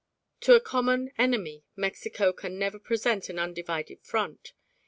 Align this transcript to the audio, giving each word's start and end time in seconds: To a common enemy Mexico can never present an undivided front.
To 0.39 0.55
a 0.55 0.59
common 0.59 1.11
enemy 1.19 1.63
Mexico 1.75 2.33
can 2.33 2.57
never 2.57 2.79
present 2.79 3.29
an 3.29 3.37
undivided 3.37 4.01
front. 4.01 4.53